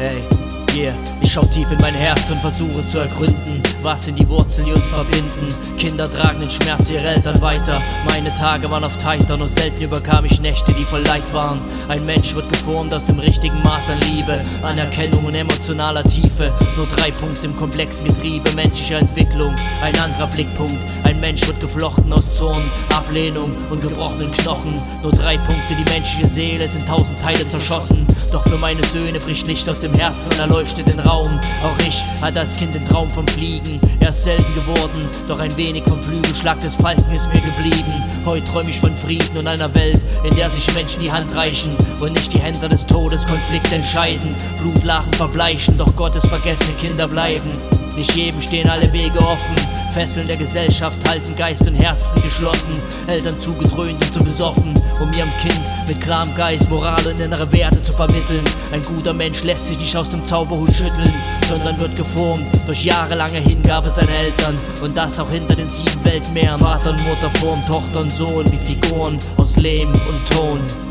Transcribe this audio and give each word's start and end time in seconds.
Ey, 0.00 0.22
yeah, 0.76 0.94
ich 1.20 1.32
schau 1.32 1.44
tief 1.44 1.68
in 1.72 1.78
mein 1.80 1.94
Herz 1.94 2.30
und 2.30 2.40
versuche 2.40 2.78
es 2.78 2.92
zu 2.92 3.00
ergründen, 3.00 3.60
was 3.82 4.04
sind 4.04 4.16
die 4.16 4.28
Wurzeln, 4.28 4.66
die 4.66 4.72
uns 4.72 4.86
verbinden. 4.86 5.48
Kinder 5.76 6.08
tragen 6.08 6.38
den 6.38 6.48
Schmerz 6.48 6.88
ihrer 6.88 7.16
Eltern 7.16 7.40
weiter. 7.40 7.82
Meine 8.06 8.32
Tage 8.36 8.70
waren 8.70 8.84
oft 8.84 9.04
heiter, 9.04 9.36
nur 9.36 9.48
selten 9.48 9.82
überkam 9.82 10.24
ich 10.24 10.40
Nächte, 10.40 10.72
die 10.72 10.84
voll 10.84 11.02
Leid 11.02 11.24
waren. 11.34 11.60
Ein 11.88 12.06
Mensch 12.06 12.32
wird 12.36 12.48
geformt 12.48 12.94
aus 12.94 13.06
dem 13.06 13.18
richtigen 13.18 13.60
Maß 13.64 13.90
an 13.90 14.00
Liebe, 14.02 14.40
Anerkennung 14.62 15.24
und 15.24 15.34
emotionaler 15.34 16.04
Tiefe. 16.04 16.52
Nur 16.76 16.86
drei 16.86 17.10
Punkte 17.10 17.46
im 17.46 17.56
komplexen 17.56 18.06
Getriebe 18.06 18.52
menschlicher 18.52 18.98
Entwicklung. 18.98 19.52
Ein 19.82 19.98
anderer 19.98 20.28
Blickpunkt, 20.28 20.78
ein 21.02 21.18
Mensch 21.18 21.44
wird 21.44 21.60
geflochten 21.60 22.12
aus 22.12 22.34
Zorn, 22.34 22.62
Ablehnung 22.94 23.50
und 23.68 23.82
gebrochenen 23.82 24.30
Knochen. 24.30 24.80
Nur 25.02 25.10
drei 25.10 25.38
Punkte, 25.38 25.74
die 25.74 25.90
menschliche 25.92 26.28
Seele 26.28 26.68
sind 26.68 26.86
tausend 26.86 27.18
Teile 27.20 27.44
zerschossen. 27.48 28.06
Doch 28.32 28.44
für 28.44 28.58
meine 28.58 28.84
Söhne 28.84 29.18
bricht 29.18 29.46
Licht 29.46 29.68
aus 29.68 29.80
dem 29.80 29.94
Herzen 29.94 30.30
und 30.32 30.38
erleuchtet 30.38 30.86
den 30.86 31.00
Raum. 31.00 31.40
Auch 31.62 31.86
ich 31.86 32.04
hatte 32.20 32.40
als 32.40 32.56
Kind 32.56 32.74
den 32.74 32.86
Traum 32.86 33.10
vom 33.10 33.26
Fliegen. 33.28 33.80
Er 34.00 34.10
ist 34.10 34.24
selten 34.24 34.54
geworden, 34.54 35.08
doch 35.26 35.40
ein 35.40 35.56
wenig 35.56 35.84
vom 35.84 36.00
Flügelschlag 36.00 36.60
des 36.60 36.74
Falken 36.74 37.10
ist 37.12 37.26
mir 37.32 37.40
geblieben. 37.40 37.92
Heute 38.26 38.44
träume 38.44 38.70
ich 38.70 38.80
von 38.80 38.94
Frieden 38.94 39.38
und 39.38 39.46
einer 39.46 39.74
Welt, 39.74 40.00
in 40.24 40.36
der 40.36 40.50
sich 40.50 40.74
Menschen 40.74 41.02
die 41.02 41.10
Hand 41.10 41.34
reichen 41.34 41.74
und 42.00 42.12
nicht 42.12 42.32
die 42.34 42.38
Händler 42.38 42.68
des 42.68 42.84
Todes 42.86 43.26
Konflikt 43.26 43.72
entscheiden. 43.72 44.34
Blutlachen 44.60 45.12
verbleichen, 45.14 45.78
doch 45.78 45.96
Gottes 45.96 46.26
vergessene 46.26 46.74
Kinder 46.74 47.08
bleiben. 47.08 47.50
Nicht 47.96 48.14
jedem 48.14 48.40
stehen 48.42 48.68
alle 48.68 48.92
Wege 48.92 49.18
offen. 49.18 49.56
Fesseln 49.98 50.28
der 50.28 50.36
Gesellschaft 50.36 50.96
halten 51.08 51.34
Geist 51.34 51.66
und 51.66 51.74
Herzen 51.74 52.22
geschlossen. 52.22 52.80
Eltern 53.08 53.36
zugedröhnt 53.40 53.94
und 53.94 54.14
zu 54.14 54.22
besoffen, 54.22 54.72
um 55.00 55.12
ihrem 55.12 55.30
Kind 55.42 55.60
mit 55.88 56.00
klarem 56.00 56.32
Geist 56.36 56.70
Moral 56.70 57.04
und 57.04 57.18
innere 57.18 57.50
Werte 57.50 57.82
zu 57.82 57.90
vermitteln. 57.90 58.44
Ein 58.70 58.82
guter 58.82 59.12
Mensch 59.12 59.42
lässt 59.42 59.66
sich 59.66 59.76
nicht 59.76 59.96
aus 59.96 60.08
dem 60.08 60.24
Zauberhut 60.24 60.72
schütteln, 60.72 61.12
sondern 61.48 61.80
wird 61.80 61.96
geformt 61.96 62.46
durch 62.66 62.84
jahrelange 62.84 63.40
Hingabe 63.40 63.90
seiner 63.90 64.14
Eltern. 64.22 64.54
Und 64.84 64.96
das 64.96 65.18
auch 65.18 65.30
hinter 65.32 65.56
den 65.56 65.68
sieben 65.68 66.04
Weltmeeren. 66.04 66.60
Vater 66.60 66.90
und 66.90 67.04
Mutter 67.04 67.30
formen 67.40 67.66
Tochter 67.66 67.98
und 67.98 68.12
Sohn 68.12 68.44
wie 68.52 68.56
Figuren 68.58 69.18
aus 69.36 69.56
Lehm 69.56 69.88
und 69.88 70.30
Ton. 70.30 70.87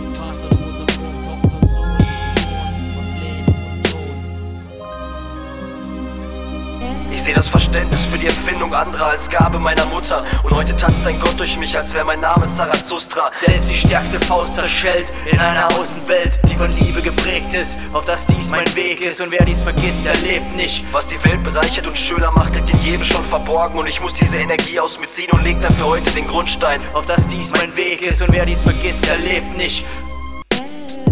Sehe 7.28 7.36
das 7.36 7.50
Verständnis 7.50 8.00
für 8.06 8.17
die 8.17 8.28
Empfindung 8.28 8.73
anderer 8.73 9.08
als 9.08 9.30
Gabe 9.30 9.59
meiner 9.59 9.86
Mutter. 9.88 10.23
Und 10.44 10.56
heute 10.56 10.73
tanzt 10.78 11.06
ein 11.06 11.20
Gott 11.20 11.38
durch 11.38 11.58
mich, 11.58 11.78
als 11.78 11.94
wäre 11.94 12.06
mein 12.06 12.22
Name 12.22 12.47
Zarathustra. 12.56 13.31
Der 13.45 13.59
die 13.59 13.75
stärkste 13.75 14.17
Faust 14.22 14.56
zerschellt 14.56 15.08
in 15.30 15.38
einer 15.38 15.66
Außenwelt, 15.66 16.39
die 16.50 16.55
von 16.55 16.72
Liebe 16.72 17.02
geprägt 17.02 17.53
ist, 17.53 17.73
auf 17.92 18.05
dass 18.05 18.25
dies 18.28 18.48
mein 18.48 18.73
Weg 18.75 19.02
ist 19.02 19.20
und 19.20 19.30
wer 19.30 19.44
dies 19.44 19.61
vergisst, 19.61 20.05
der 20.05 20.16
lebt 20.16 20.55
nicht. 20.55 20.86
Was 20.94 21.05
die 21.08 21.22
Welt 21.25 21.44
bereichert 21.44 21.86
und 21.86 21.98
schöner 21.98 22.31
macht, 22.31 22.55
liegt 22.55 22.70
in 22.70 22.80
jedem 22.81 23.03
schon 23.03 23.25
verborgen. 23.25 23.78
Und 23.78 23.88
ich 23.88 24.00
muss 24.00 24.14
diese 24.14 24.38
Energie 24.38 24.80
aus 24.80 24.98
mir 24.98 25.08
ziehen 25.08 25.31
und 25.31 25.44
leg 25.44 25.61
dafür 25.61 25.88
heute 25.88 26.09
den 26.11 26.28
Grundstein. 26.28 26.80
Auf 26.94 27.08
dass 27.08 27.28
dies 27.28 27.52
mein 27.52 27.75
Weg 27.75 28.03
ist 28.03 28.22
und 28.22 28.31
wer 28.31 28.45
dies 28.45 28.61
vergisst, 28.61 29.05
der 29.05 29.17
lebt 29.17 29.58
nicht. 29.58 29.83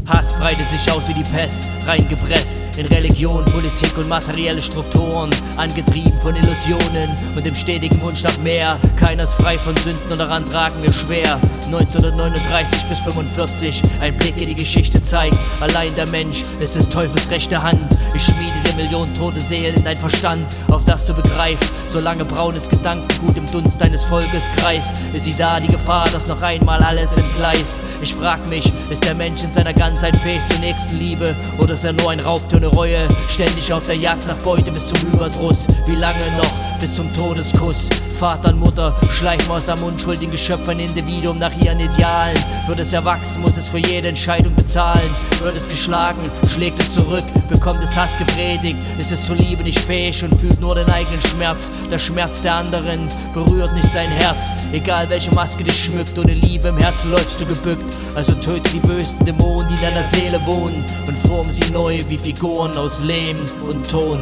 Hass 0.08 0.34
breitet 0.34 0.70
sich 0.70 0.92
aus 0.92 1.08
wie 1.08 1.14
die 1.14 1.24
Pest, 1.24 1.68
reingepresst 1.88 2.58
in 2.78 2.86
Religion, 2.88 3.44
Politik 3.46 3.98
und 3.98 4.08
materielle 4.08 4.62
Strukturen, 4.62 5.32
angetrieben 5.58 6.20
von 6.20 6.36
Illusionen 6.36 7.10
und 7.36 7.46
dem 7.46 7.56
stetigen 7.56 8.00
Wunsch 8.02 8.24
nach 8.24 8.38
mehr. 8.40 8.78
Keiner 8.98 9.24
ist 9.24 9.34
frei 9.34 9.58
von 9.58 9.76
Sünden 9.78 10.12
und 10.12 10.20
daran 10.20 10.46
tragen 10.46 10.82
wir 10.84 10.94
schwer. 10.94 11.40
1939 11.66 12.84
bis 12.90 13.00
45, 13.00 13.82
ein 14.02 14.16
Blick 14.18 14.38
in 14.38 14.50
die 14.50 14.56
Geschichte 14.56 15.02
zeigt, 15.02 15.38
allein 15.60 15.96
der 15.96 16.08
Mensch 16.10 16.44
ist 16.60 16.76
des 16.76 16.88
Teufels 16.88 17.32
rechte 17.32 17.62
Hand. 17.62 17.98
Ich 18.14 18.24
schmiede 18.24 18.54
dir 18.66 18.76
Millionen 18.76 19.14
tote 19.16 19.42
Seelen 19.42 19.76
in 19.76 19.84
dein 19.84 19.98
Verstand, 19.98 20.46
auf 20.70 20.86
das 20.86 21.06
du 21.06 21.14
begreifst, 21.14 21.74
solange 21.92 22.26
braunes 22.26 22.70
Gedankengut 22.70 23.38
im 23.38 23.46
Dunst 23.52 23.82
deines 23.82 24.04
Volkes 24.04 24.50
kreist, 24.58 24.94
ist 25.14 25.26
sie 25.26 25.36
da, 25.36 25.60
die 25.60 25.68
Gefahr, 25.68 26.08
dass 26.12 26.28
noch 26.28 26.42
einmal 26.42 26.82
alles 26.84 27.18
entgleist. 27.18 27.78
Ich 28.02 28.14
frag 28.14 28.48
mich, 28.50 28.72
ist 28.90 29.04
der 29.04 29.16
Mensch 29.16 29.44
in 29.44 29.52
seiner 29.52 29.74
Ganzheit 29.96 30.18
fähig 30.18 30.46
zur 30.48 30.60
nächsten 30.60 30.98
Liebe 30.98 31.34
oder 31.58 31.74
ist 31.74 31.86
er 31.86 31.94
nur 31.94 32.12
ein 32.12 32.20
Raubtier 32.20 32.58
ohne 32.58 32.68
Reue, 32.68 33.08
ständig 33.30 33.72
auf 33.72 33.84
der 33.84 33.96
Jagd 33.96 34.28
nach 34.28 34.36
Beute 34.40 34.70
bis 34.70 34.88
zum 34.90 35.10
Überdruss? 35.10 35.68
Wie 35.88 35.96
lange 35.96 36.20
noch 36.38 36.52
bis 36.82 36.98
zum 36.98 37.14
Todeskuss? 37.14 37.88
Vater 38.16 38.50
und 38.50 38.60
Mutter 38.60 38.96
schleichen 39.12 39.52
aus 39.52 39.68
am 39.68 39.82
unschuldigen 39.84 40.32
Geschöpf 40.32 40.68
ein 40.70 40.80
Individuum 40.80 41.38
nach 41.38 41.56
ihren 41.58 41.80
Idealen. 41.80 42.38
Wird 42.68 42.80
es 42.80 42.94
erwachsen, 42.94 43.42
muss 43.42 43.58
es 43.58 43.68
für 43.68 43.78
jede 43.78 44.08
Entscheidung 44.08 44.56
bezahlen. 44.56 45.10
Wird 45.42 45.56
es 45.56 45.68
geschlagen, 45.68 46.22
schlägt 46.50 46.80
es 46.80 46.94
zurück, 46.94 47.26
bekommt 47.50 47.84
es 47.84 47.96
Hass 47.98 48.18
gepredigt, 48.18 48.78
ist 48.98 49.12
es 49.12 49.26
zur 49.26 49.36
Liebe 49.36 49.64
nicht 49.64 49.80
fähig 49.80 50.24
und 50.24 50.40
fühlt 50.40 50.60
nur 50.62 50.76
den 50.76 50.90
eigenen 50.90 51.20
Schmerz. 51.22 51.72
Der 51.92 52.00
Schmerz 52.00 52.42
der 52.42 52.56
anderen 52.56 53.08
berührt 53.34 53.74
nicht 53.74 53.88
sein 53.88 54.10
Herz. 54.10 54.52
Egal 54.72 55.10
welche 55.10 55.34
Maske 55.34 55.64
dich 55.64 55.86
schmückt, 55.86 56.18
ohne 56.18 56.34
Liebe 56.34 56.70
im 56.70 56.78
Herzen 56.78 57.12
läufst 57.12 57.40
du 57.42 57.46
gebückt. 57.46 57.98
Also 58.16 58.34
töte 58.36 58.72
die 58.72 58.80
bösen 58.80 59.26
Dämonen, 59.26 59.68
die 59.70 59.85
deiner 59.86 60.04
Seele 60.04 60.44
wohnen 60.48 60.84
und 61.06 61.16
form 61.28 61.52
sie 61.52 61.72
neu 61.72 62.00
wie 62.10 62.18
Figuren 62.18 62.76
aus 62.76 63.02
Lehm 63.04 63.38
und 63.70 63.88
Ton. 63.88 64.18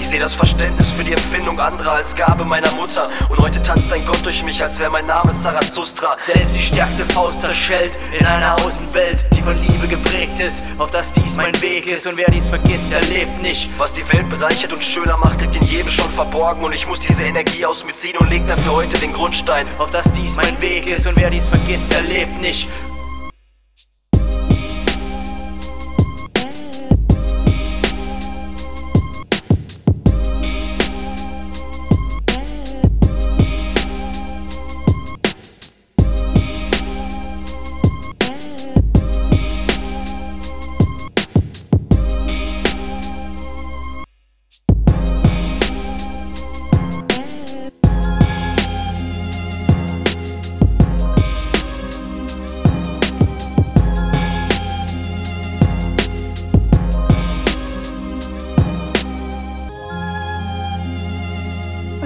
Ich 0.00 0.08
sehe 0.08 0.20
das 0.20 0.32
Verständnis 0.34 0.88
für 0.90 1.04
die 1.04 1.12
Empfindung 1.12 1.60
anderer 1.60 1.92
als 1.92 2.16
Gabe 2.16 2.46
meiner 2.46 2.74
Mutter. 2.76 3.10
Und 3.28 3.38
heute 3.38 3.62
tanzt 3.62 3.92
ein 3.92 4.06
Gott 4.06 4.24
durch 4.24 4.42
mich, 4.42 4.62
als 4.62 4.78
wäre 4.78 4.90
mein 4.90 5.06
Name 5.06 5.34
Zarathustra. 5.42 6.16
Der 6.28 6.46
die 6.46 6.62
stärkste 6.62 7.04
Faust 7.06 7.40
zerschellt 7.42 7.92
in 8.18 8.24
einer 8.24 8.54
Außenwelt, 8.54 9.22
die 9.36 9.42
von 9.42 9.60
Liebe 9.60 9.86
geprägt 9.86 10.40
ist, 10.40 10.56
auf 10.78 10.90
dass 10.92 11.12
dies 11.12 11.34
mein 11.34 11.60
Weg 11.60 11.86
ist 11.86 12.06
und 12.06 12.16
wer 12.16 12.30
dies 12.30 12.46
vergisst, 12.48 12.90
der 12.90 13.02
lebt 13.02 13.42
nicht. 13.42 13.68
Was 13.76 13.92
die 13.92 14.10
Welt 14.12 14.30
bereichert 14.30 14.72
und 14.72 14.82
schöner 14.82 15.18
macht, 15.18 15.42
liegt 15.42 15.56
in 15.56 15.66
jedem 15.66 15.90
schon 15.90 16.10
verborgen. 16.12 16.64
Und 16.64 16.72
ich 16.72 16.86
muss 16.86 17.00
diese 17.00 17.24
Energie 17.24 17.66
aus 17.66 17.84
mir 17.84 17.92
ziehen 17.92 18.16
und 18.16 18.30
leg 18.30 18.46
dafür 18.48 18.72
heute 18.72 18.98
den 18.98 19.12
Grundstein. 19.12 19.66
Auf 19.78 19.90
dass 19.90 20.10
dies 20.12 20.34
mein 20.36 20.58
Weg 20.60 20.86
ist 20.86 21.06
und 21.06 21.16
wer 21.16 21.28
dies 21.28 21.46
vergisst, 21.48 21.92
der 21.92 22.02
lebt 22.02 22.40
nicht. 22.40 22.66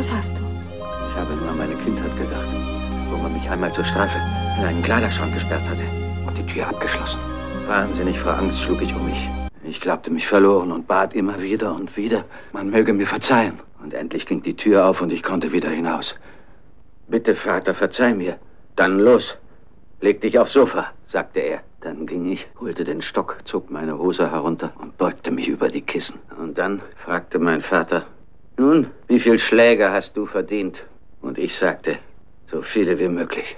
Was 0.00 0.10
hast 0.10 0.34
du? 0.38 0.40
Ich 1.10 1.14
habe 1.14 1.34
nur 1.34 1.50
an 1.50 1.58
meine 1.58 1.74
Kindheit 1.74 2.16
gedacht, 2.16 2.48
wo 3.10 3.18
man 3.18 3.34
mich 3.34 3.50
einmal 3.50 3.70
zur 3.70 3.84
Strafe 3.84 4.16
in 4.58 4.64
einen 4.64 4.82
Kleiderschrank 4.82 5.34
gesperrt 5.34 5.68
hatte 5.68 5.82
und 6.26 6.38
die 6.38 6.46
Tür 6.46 6.68
abgeschlossen. 6.68 7.20
Wahnsinnig 7.66 8.18
vor 8.18 8.32
Angst 8.32 8.62
schlug 8.62 8.80
ich 8.80 8.96
um 8.96 9.04
mich. 9.04 9.28
Ich 9.62 9.78
glaubte 9.78 10.10
mich 10.10 10.26
verloren 10.26 10.72
und 10.72 10.86
bat 10.86 11.12
immer 11.12 11.42
wieder 11.42 11.74
und 11.74 11.98
wieder, 11.98 12.24
man 12.54 12.70
möge 12.70 12.94
mir 12.94 13.06
verzeihen. 13.06 13.60
Und 13.82 13.92
endlich 13.92 14.24
ging 14.24 14.40
die 14.40 14.56
Tür 14.56 14.86
auf 14.86 15.02
und 15.02 15.12
ich 15.12 15.22
konnte 15.22 15.52
wieder 15.52 15.68
hinaus. 15.68 16.16
Bitte, 17.08 17.34
Vater, 17.34 17.74
verzeih 17.74 18.14
mir. 18.14 18.38
Dann 18.76 19.00
los. 19.00 19.36
Leg 20.00 20.22
dich 20.22 20.38
aufs 20.38 20.54
Sofa, 20.54 20.92
sagte 21.08 21.40
er. 21.40 21.60
Dann 21.82 22.06
ging 22.06 22.24
ich, 22.24 22.48
holte 22.58 22.84
den 22.84 23.02
Stock, 23.02 23.36
zog 23.44 23.70
meine 23.70 23.98
Hose 23.98 24.32
herunter 24.32 24.72
und 24.80 24.96
beugte 24.96 25.30
mich 25.30 25.48
über 25.48 25.68
die 25.68 25.82
Kissen. 25.82 26.18
Und 26.40 26.56
dann 26.56 26.80
fragte 26.96 27.38
mein 27.38 27.60
Vater, 27.60 28.06
nun, 28.60 28.90
wie 29.08 29.18
viel 29.18 29.38
Schläge 29.38 29.90
hast 29.90 30.16
du 30.16 30.26
verdient? 30.26 30.84
Und 31.20 31.38
ich 31.38 31.56
sagte, 31.56 31.98
so 32.46 32.62
viele 32.62 32.98
wie 32.98 33.08
möglich. 33.08 33.56